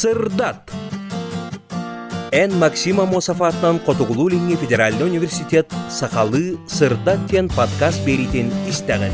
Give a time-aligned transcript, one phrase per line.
[0.00, 0.70] сырдат
[2.30, 9.10] Эн Максима Мосафатнан Котугулулинги Федеральный университет Сахалы сырдат тен подкаст беритин истеген.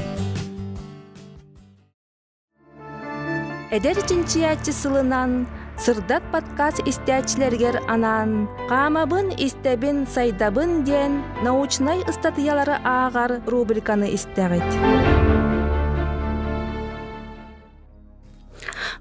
[3.70, 5.48] Эдер чинчиячы сылынан
[5.78, 8.30] сырдат подкаст истячилергер анан
[8.68, 14.68] камабын истебин сайдабын ден научнай статьялары аагар рубриканы истегит.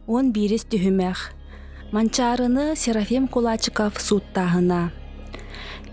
[0.08, 1.43] Он бирис түһүмэх.
[1.94, 4.90] Манчарыны Серафим Кулачиков суттаһына.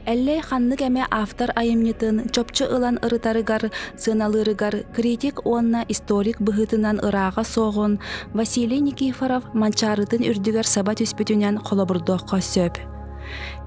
[0.09, 3.66] Әлләй ханнык әмә автор айымнетін чопчы ылан ырытарыгар,
[4.00, 7.98] сыналырыгар, критик онна историк быһытынан ыраға соғын
[8.32, 12.80] Василий Никифоров манчарытын үрдүгер саба түспүтүнен холобурдоққа сөп.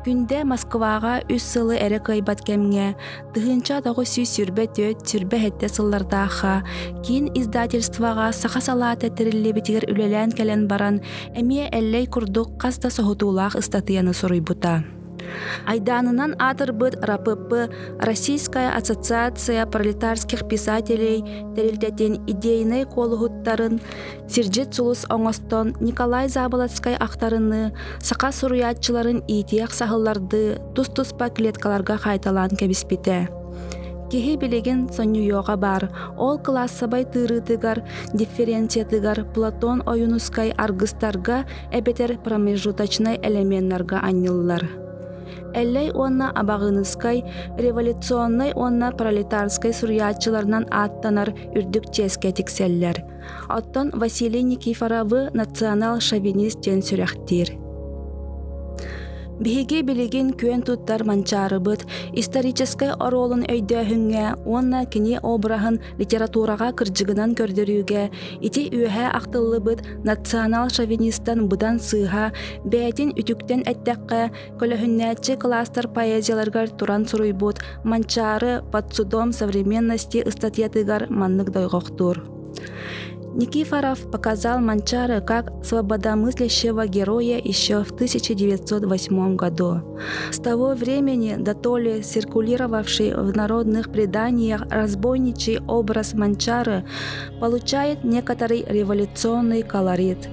[0.04, 2.90] Күнде Москваға үс сылы әрі кайбат кәмге,
[3.36, 6.58] тыһынча тағы сүй сүрбе төт, сүрбе хетте сыллардаха,
[7.08, 11.00] кин издательстваға саха салаата тірілі бітігер үлелән кәлен баран,
[11.40, 14.82] әмие әлләй күрдік қаста соғытулақ ыстатыяны сұрыйбута.
[15.66, 21.22] Айданынан атырбыт РАПП Российская ассоциация пролетарских писателей
[21.56, 23.80] тәрелтетен идейный колугуттарын
[24.28, 33.30] Сирджет Сулус оңостон Николай Заболоцкай ақтарыны сақа суруятчыларын итияқ сахылларды тус-туспа клеткаларға қайталан кәбіспіті.
[34.14, 35.88] Кихи билеген Сонюйоға бар,
[36.22, 37.82] ол классабай тырытыгар,
[38.14, 41.40] дифференциятыгар Платон ойунускай аргыстарға
[41.74, 44.83] әбетер промежуточный элементтарға анныллар.
[45.54, 47.24] Әлләй онна абағыныскай,
[47.58, 53.04] революционный онна пролетарскай сурьячыларынан аттанар үрдік ческе тикселлер.
[53.48, 57.63] Оттон Василий Никифоровы национал шовинист ден сүрәхтир.
[59.42, 68.04] Биһиги билигин күен туттар манчарыбыт, исторической оролун өйдөһүңҥэ, онна кини обраһын литературага кырдьыгынан көрдөрүүгэ,
[68.46, 72.30] ити үөһэ ахтыллыбыт национал шовинистан быдан сыыха,
[72.62, 74.30] бээтин үтүктен эттэккэ,
[74.62, 82.22] көлөһүннээччи кластер поэзияларгар туран суруйбут, манчары под судом современности статьятыгар маннык дойгохтур.
[83.36, 89.82] Никифоров показал Манчары как свободомыслящего героя еще в 1908 году.
[90.32, 96.86] С того времени до то ли циркулировавший в народных преданиях разбойничий образ Манчары
[97.40, 100.30] получает некоторый революционный колорит.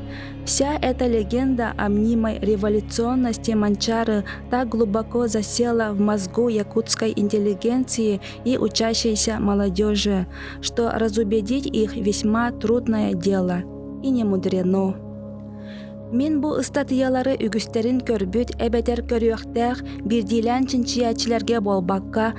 [0.50, 8.58] Вся эта легенда о мнимой революционности Манчары так глубоко засела в мозгу якутской интеллигенции и
[8.58, 10.26] учащейся молодежи,
[10.60, 13.62] что разубедить их весьма трудное дело.
[14.02, 15.09] И не мудрено.
[16.10, 22.32] Мен бу статьялары үгүстерин көрбүт эбетер көрүөхтәэх бирдилэн чинчиячилерге болбакка,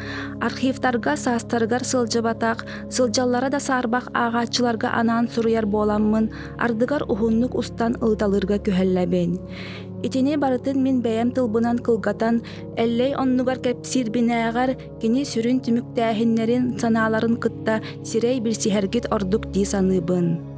[0.43, 6.27] архивтарга саастаргар сылжыбатак, сылжаллара да саарбак ағачыларга анаан суруяр боламмын,
[6.59, 9.39] ардыгар ухуннук устан ылталырга күһэллэбин.
[10.03, 12.43] Итини барытын мин бәйәм тылбынан кылгатан,
[12.75, 14.11] әлләй оннугар кәпсир
[14.99, 20.50] кини сүрүн түмүктәһиннәрин санааларын кытта сирей бир сиһәргит ордук ди саныбын.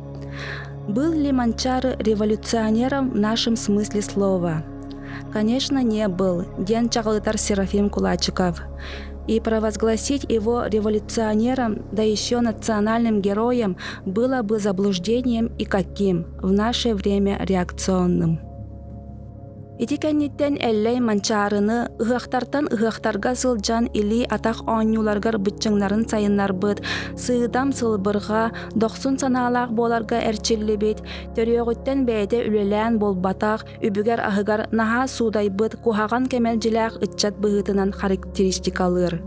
[0.87, 4.63] Был ли Манчары революционером в нашем смысле слова?
[5.31, 8.61] Конечно, не был, ден чаглытар Серафим Кулачиков.
[9.25, 16.93] И провозгласить его революционером, да еще национальным героем, было бы заблуждением и каким, в наше
[16.93, 18.41] время реакционным.
[19.83, 26.79] Итикәнниттен әлләй манчарыны ыһахтартан ыһахтарга сылжан или атах ооннюларгар бытчыңнарын сайыннар быт,
[27.19, 28.45] сыыдам сылбырға,
[28.79, 31.03] доқсун санаалаах боларга әрчиллибит,
[31.35, 39.19] төрөөгүттен бәйте үлелән болбатах, үбүгер аһыгар наһа судайбыт, кухаган кемелжилээх ытчат быһытынан характеристикалыр.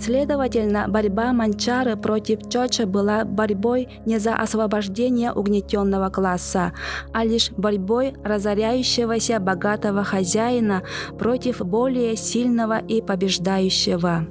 [0.00, 6.72] Следовательно, борьба Манчары против Чоча была борьбой не за освобождение угнетенного класса,
[7.12, 10.82] а лишь борьбой разоряющегося богатого хозяина
[11.18, 14.26] против более сильного и побеждающего.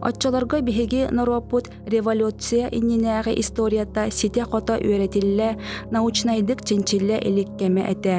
[0.00, 5.50] Отчолорго биһиги норопут революция иннинээҕи историята сите қото үөретилле
[5.94, 8.18] научнайдык чинчилле иликкеме эте.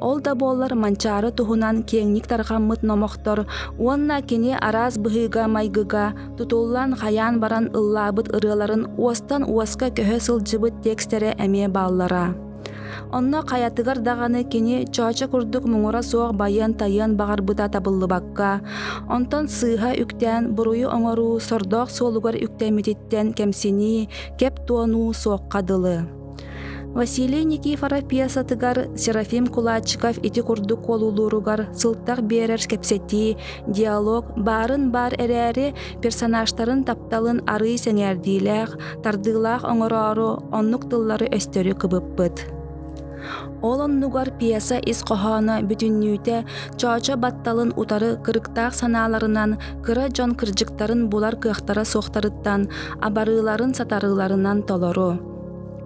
[0.00, 3.46] Ол да боллар манчары туһунан киэҥник тарҕаммыт номохтор,
[3.78, 6.06] уонна кини араас быһыыга майгыга,
[6.36, 12.26] тутуллан хаяан баран ыллаабыт ырыаларын уостан уоска көһө сылдьыбыт текстере эмиэ бааллара.
[13.12, 18.60] Онно хаятыгар даганы кини чооча курдук муңура суох байын тайын багарбыта табыллыбакка.
[19.08, 24.08] Онтон сыыха үктен буруйу оңору сордоох суолугар үктемититтен кемсини,
[24.38, 26.19] кеп туону суоккадылы.
[26.94, 33.36] Василий Никифоров пьесатыгар Серафим Кулачиков ити курдук колулуругар сылтак берер кепсети,
[33.68, 35.72] диалог барын бар эрээри
[36.02, 42.50] персонажтарын тапталын арый сеңердилэх, тардылах оңорору, оннук тыллары өстөрү кыбыппыт.
[43.62, 46.42] Ол оннугар пьеса ис қохоона бүтүннүүтэ
[46.74, 52.66] чоочо батталын утары кырыктаах санааларынан кыра дьон кырдьыктарын булар кыахтара суохтарыттан
[52.98, 55.29] абарыыларын сатарыыларынан толору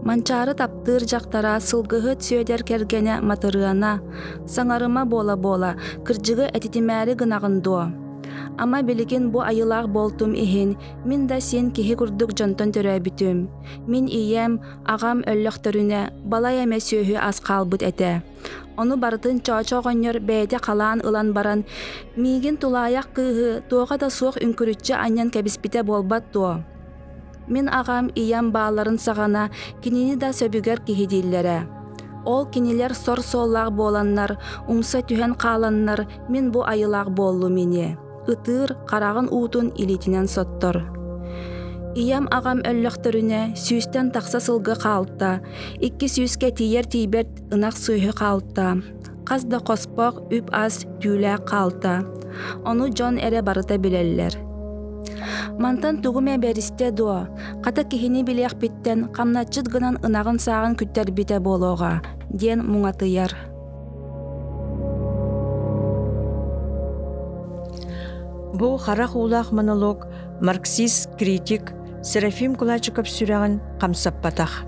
[0.09, 3.93] манчаары таптыыр дьахтара сылгыһы сүйөдер кергене матырыана
[4.55, 5.71] саҥарыма буола-буола
[6.06, 7.85] кырдьыгы этитимээри гынагын дуо
[8.56, 13.39] Ама билигин бу айылаах болтум иһин, мин да син киһи курдук дьонтон төрөөбүтүм.
[13.91, 18.23] Мин ием агам өллөхтөрүнэ балай эме сүйөһү аз хаалбыт этэ.
[18.77, 21.65] Ону бартын чоочоҕонньор бэйэтэ халаан ылан баран,
[22.17, 26.62] миигин тулааяк кыыһы туоҕа да суох үңкүрүччэ аньян кэбиспитэ болбат туо.
[27.49, 29.50] Мин агам иям бааларын саҕана
[29.82, 31.58] кинини да сөбүгэр киһи дииллэрэ.
[32.25, 34.38] Ол кинилер сор суоллаах буоланнар,
[34.69, 40.81] умса түһэн хааланнар, мин бу айылаах буоллу мини ытыыр қарағын уутун илитинен соттор
[41.94, 45.37] Иям ағам өллөхтөрүнэ сүүстен тақса сылгы қалта,
[45.79, 48.73] икки сүүске тиер тииберт ынақ сүйі қалта.
[49.29, 52.02] Қаз да қоспақ үп аз түүлі қалта.
[52.67, 54.35] Ону Джон эре барыта билеллер.
[55.59, 57.29] Мантан тугуме беристе дуа,
[57.62, 63.35] қата кихини билех биттен гынан ынағын сағын күттер бите болуға, ден мұңатыяр.
[68.55, 70.06] Бу харах улах монолог
[70.41, 71.73] марксист критик
[72.03, 74.62] Серафим Кулачиков сүрәгән камсаппатах.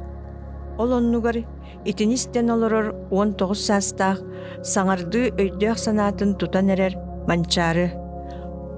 [0.79, 1.45] Ол оннугар
[1.85, 4.23] итинистен олорор 19 састах
[4.65, 6.97] саңарды өйдөк санатын тутан эрер
[7.29, 8.06] манчары.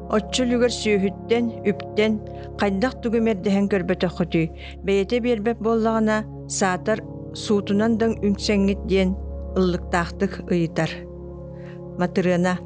[0.08, 2.16] Отчулугар сүйүттен, үптен,
[2.60, 4.46] кайдак түгүмердеген көрбөтө хоту,
[4.84, 7.02] бейете бербеп боллагана саатар
[7.36, 9.12] суутунан даң үңсеңит диен
[9.58, 10.90] ыллыктаактык ыйытар.
[12.00, 12.56] Матырына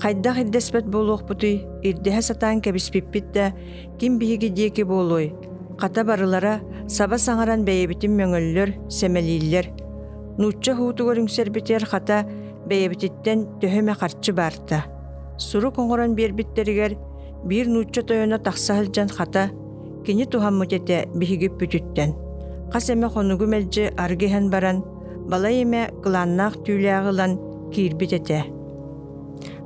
[0.00, 3.54] Хайдах иддеспет болуохпутуй, ирдеһэ сатаан кэбиспиппит да
[3.98, 5.32] ким биһиги диэки буолуой.
[5.78, 9.66] Хата барылара саба саҥаран бэйэбитин мөҥөллөр, сэмэлииллэр.
[10.36, 12.28] Нуучча хуутугар үҥсэрбитер хата
[12.68, 14.95] бэйэбититтен төһөмэ харчы барта.
[15.38, 16.96] Суру коҥорон биэрбиттеригер
[17.44, 19.50] биир нуучча тойона тахсаһылдьан хата
[20.04, 22.14] кини тухаммутете биһиги бүтүттен.
[22.72, 23.90] Хас эме хонугу мэлдьи
[24.50, 24.84] баран,
[25.30, 27.32] бала эме кылааннаах түүлээҕылан
[27.72, 28.56] киирбитете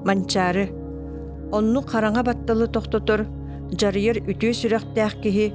[0.04, 0.70] манчары.
[1.52, 3.26] Онну қараңа батталы тоқтотор,
[3.74, 5.50] жарыйыр үтүү сүрәхтәк киһи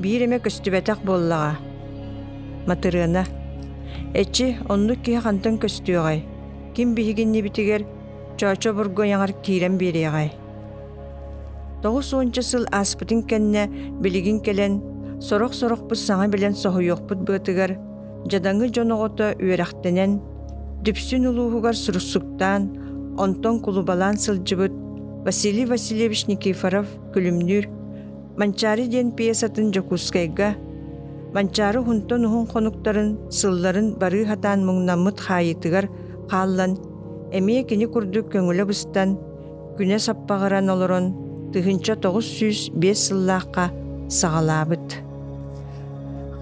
[0.00, 1.58] бииреме көстүбәтәк боллаға.
[2.66, 3.24] Матырына.
[4.14, 6.24] Эчи онну киһи хантан көстүөгай.
[6.74, 7.42] Ким биһигинни
[8.36, 10.32] чочо бурго яңар киирен бериягай.
[11.82, 13.66] Тоғыз ончы сыл аспытын кенне
[14.00, 14.80] билигин келен,
[15.20, 17.76] сорок-сорок бу саңа билен соһуйокпут бытыгар,
[18.30, 20.20] жадаңы жоногото үерахтенен,
[20.84, 22.70] дүпсүн улуугар суруссуктан,
[23.18, 24.72] онтон кулубалан сылжыбыт
[25.24, 27.68] Василий Васильевич Никифоров күлүмнүр
[28.36, 30.54] Манчары ден пьесатын жокускайга
[31.32, 35.88] Манчары хунтон ухун хонуктарын сылларын бары хатан муңнаммыт хайытыгар
[36.28, 36.76] хааллан
[37.34, 39.16] эмие кини курдук көңүлө быстан
[39.78, 41.06] күнэ саппагаран олорон
[41.52, 43.64] тыһынча тоғыз сүүс бес сыллааққа
[44.08, 45.00] сагалаабыт.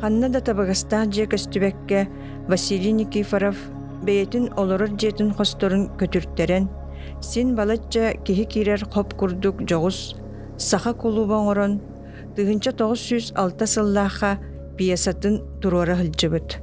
[0.00, 2.08] Ханна да табагастаах көстүбекке
[2.48, 3.56] Василий Никифоров
[4.04, 6.68] бэйэтин олорор дьиэтин хосторун көтүрттерен,
[7.20, 10.16] син балачча киһи кирер хоп курдук жоҕус,
[10.58, 11.80] саха кулубоҥорон,
[12.34, 14.38] тыһынча тоҕус сүүс алта сыллааха
[14.76, 16.58] пьесатын туруора хылдьыбыт.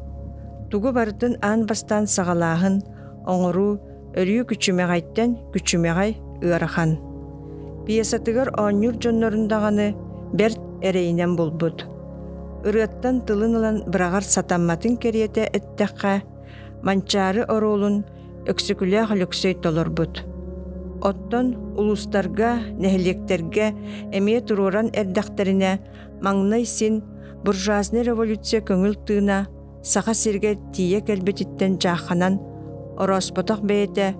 [0.70, 2.84] Тугу бартын аан бастан сагалааһын,
[3.26, 3.80] оҥоруу
[4.18, 6.12] өрүү күчүмэҕайттен күчүмэҕай
[6.42, 6.98] ыарахан.
[7.86, 9.96] Пьесатыгар оонньур дьоннорундаганы
[10.34, 11.86] берт эрэйинен булбут.
[12.66, 16.24] Ырыаттан тылын ылан бырагар сатамматын кериэте эттэххэ
[16.84, 18.06] манчары оролун
[18.52, 20.26] өксүкүлээх өлөксөй толорбут.
[21.02, 23.74] Оттон улустарга, нэһилектерге,
[24.12, 25.80] эмие туруран эрдэхтерине
[26.22, 27.04] маңнай син
[27.46, 29.48] буржуазный революция көңүл тыына
[29.84, 32.40] саха сирге тие келбетиттен жааханан
[33.00, 34.12] ороспотох бэйете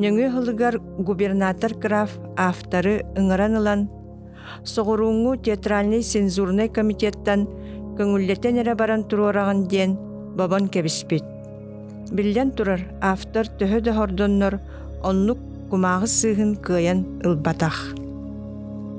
[0.00, 3.86] нөңү хылыгар губернатор граф автары ыңыран ылан
[4.64, 7.46] соғыруңу театральный цензурный комитеттан
[8.00, 9.96] көңүллетен эре баран туруораган диэн
[10.36, 11.24] бабон кебиспит
[12.12, 14.58] Биллен турар автор төһө да хордоннор
[15.02, 15.38] оннук
[15.70, 17.94] кумаагы сыыһын кыайан ылбатах.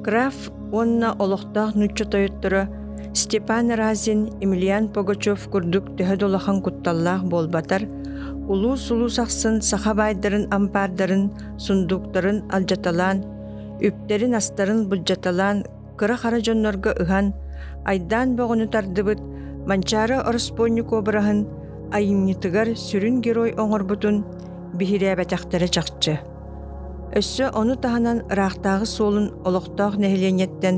[0.04, 2.68] Граф онна олохтаах нучча тойоттора
[3.14, 7.86] Степан Разин, Емельян Погачев курдук төһө долахан кутталлаах болбатар,
[8.48, 13.24] улуу сулуу сахсын саха байдарын ампардарын, сундуктарын алжаталан,
[13.82, 15.66] үптерин астарын булжаталан,
[15.98, 17.34] кыра хара жоннорго ыхан,
[17.86, 19.20] айдан богону тардыбыт,
[19.68, 21.48] манчары Ороспоннико бараһын,
[21.92, 24.24] айымнитыгар сүрүн герой оҥорбутун
[24.78, 26.20] биһирээбэтэхтэрэ чахчы.
[27.16, 30.76] Өссө ону таһанан ыраахтааҕы суолун олохтоох нэһиленньэттэн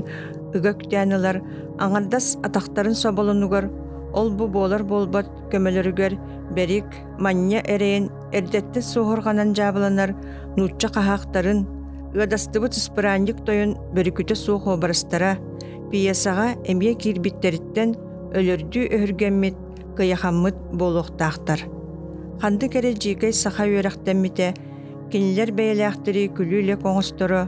[0.55, 1.41] ыгөктөөнылар
[1.83, 3.65] аңардас атахтарын соболунугар
[4.13, 6.17] Ол бу болар болбат көмөлөрүгөр
[6.55, 6.85] берик
[7.19, 10.15] манья эрэйин эрдетте соһорганан жабыланар
[10.57, 11.65] нучча кахактарын
[12.15, 15.35] ыадастыбыт испырааньык тойун бөрүкүтө суох обарыстара
[15.91, 17.95] пиесаға эмие кирбиттериттен
[18.37, 19.57] өлөрдүү өһүргэммит
[19.97, 21.67] кыяхаммыт болуохтаахтар
[22.41, 24.53] ханды кере жиикай саха үөрэхтэммите
[25.11, 27.47] кинилер бэйэлээхтери күлүүлэ коңосторо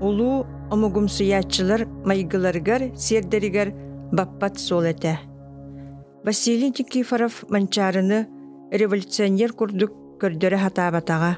[0.00, 3.74] улуу омугумсуяачылар майгыларгар сиэрдеригер
[4.12, 5.29] баппат суол этэ.
[6.24, 8.28] Василий никифоров манчаарыны
[8.70, 11.30] революционер курдук көрдөрө хатаабатаға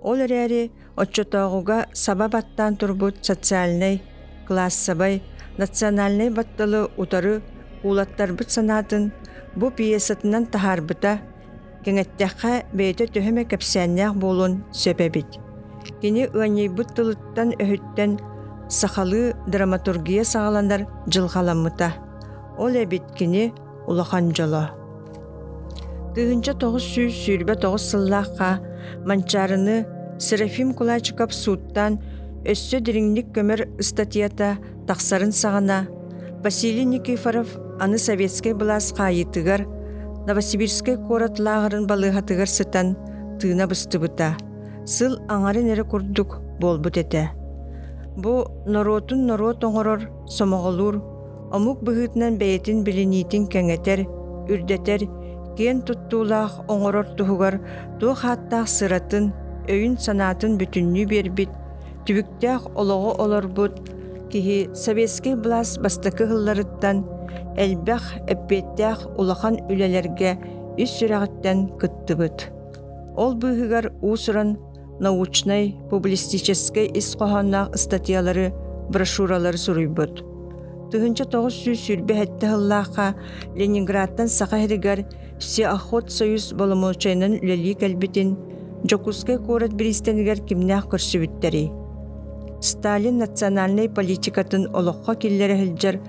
[0.00, 4.00] ол эрээри отчотоогуга саба баттаан турбут социальный
[4.48, 5.22] классабай
[5.58, 7.42] национальный батталы утары
[7.84, 9.12] уулаттарбыт санаатын
[9.54, 11.18] бу пьесатынан тахарбыта
[11.84, 15.36] кеңеттяхха бэйте төһөмө кэпсээннээх буолун сөпэбит.
[16.00, 18.16] Кини ыаньйыйбыт тылыттан өһүттэн
[18.68, 21.92] сахалы драматургия сагаланар жылгаламмыта
[22.56, 23.52] ол эбит кини
[23.86, 24.64] улахан жоло
[26.14, 28.60] тыгынча тоҕус сүүс сүүрбэ тоҕус сыллаахха
[29.08, 29.76] манчаарыны
[30.18, 31.98] Серафим Кулачиков суттан
[32.46, 35.88] өссө дириңник көмөр статьята тахсарын сагана
[36.44, 37.48] Василий Никифоров
[37.80, 39.66] аны советский былас кайытыгар
[40.26, 42.94] Новосибирский корот лагарын балыгатыгар сытан
[43.40, 44.36] тыына быстыбыта.
[44.86, 47.30] Сыл аңарын эре курдук болбут эте.
[48.14, 51.00] Бу норотун норот оңорор сомоголур,
[51.52, 54.06] омук быгытынан бэйетин билинитин кеңетер,
[54.48, 55.06] үрдетер,
[55.56, 57.58] кен туттуулаах оңорор туһугар
[58.00, 59.32] туох хааттаах сыратын
[59.68, 61.52] өйүн санаатын бүтүннүү бербит
[62.06, 63.74] түбүктээх олоҕо олорбут
[64.32, 67.04] киһи советский блас бастакы хылларыттан
[67.56, 70.32] элбэх эппиэттээх улахан үлэлэргэ
[70.82, 72.48] үс сүрэҕиттэн кыттыбыт
[73.22, 74.56] ол быыһыгар уусуран
[75.00, 77.16] научной публистической ис
[77.84, 78.52] статьялары
[78.88, 80.31] брошюралары суруйбут
[80.92, 83.06] тыһынча тоҕус сүүс сүрбэ хэтте хыллаахха
[83.58, 84.98] ленинградтан саха хиригер
[85.42, 88.28] все охот союз боломолчайнан үлэлии кэлбитин
[88.90, 91.70] Жокускай корат биристенигер кимнях көрсүбүттери.
[92.60, 96.00] Сталин национальный политикатын олоққа киллері хилжар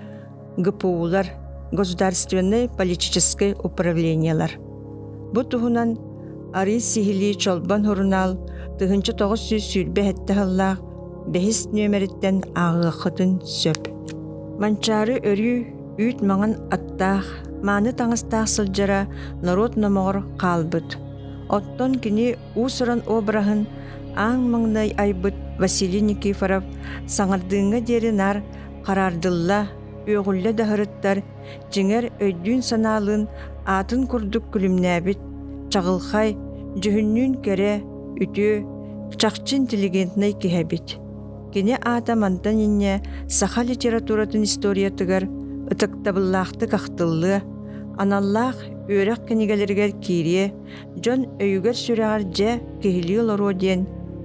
[0.58, 1.28] ГПУлар,
[1.72, 4.52] государственный политический управлениялар.
[5.34, 5.98] Бу туһунан
[6.54, 8.38] Ари Сихили Чолбан Хурунал
[8.80, 10.82] тыгынчы тоғыз сүйс сүйрбе хетті хыллақ
[11.30, 13.90] бехис нөмериттен ағықытын сөп.
[14.62, 15.54] Манчары өрү
[15.98, 17.26] үйт маңын аттақ,
[17.66, 19.00] маны таңыстақ сылжара
[19.42, 20.98] народ номоғыр қалбыт.
[21.50, 23.66] Оттон кини уусуран обраһын
[24.16, 26.70] аң маңнай айбыт Василий Никифоров
[27.10, 28.44] саңардыыңа дери нар
[28.86, 29.64] карардылла
[30.06, 31.24] өғүлле дахырыттар
[31.74, 33.28] жиңер өйдүүн санаалын
[33.66, 35.22] атын курдук күлүмнәбит
[35.74, 36.36] чагылхай
[36.78, 37.80] жүһүннүүн кере
[38.22, 38.50] үтү
[39.18, 41.00] чакчы интеллигентный киһэбит
[41.54, 42.94] кини ата мантан инне
[43.30, 45.24] саха литературатын историятыгар
[45.72, 47.36] ытыктабыллаахты кахтыллы
[48.04, 48.58] аналлаах
[48.90, 50.46] үөрэх кинигелергер киирие
[51.04, 53.82] дьон өйүгер сүрэҕэр дьэ киһилии олороо диэн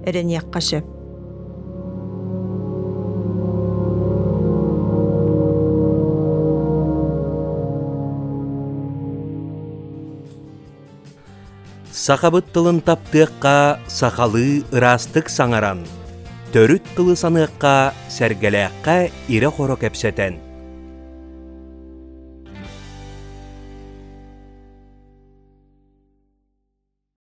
[0.07, 0.85] эрэниэхха сөп
[11.99, 13.55] Сахабыт тылын таптыаққа
[13.85, 15.83] сахалы ырастык саңаран,
[16.53, 17.73] төрүт тылы саныаққа
[18.09, 18.95] сәргеләққа
[19.29, 20.48] ире хоро кәпсәтен.